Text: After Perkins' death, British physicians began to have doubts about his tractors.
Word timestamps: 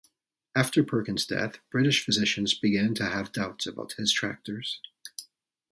After 0.55 0.83
Perkins' 0.83 1.27
death, 1.27 1.59
British 1.69 2.03
physicians 2.03 2.55
began 2.55 2.95
to 2.95 3.05
have 3.05 3.31
doubts 3.31 3.67
about 3.67 3.93
his 3.99 4.11
tractors. 4.11 4.81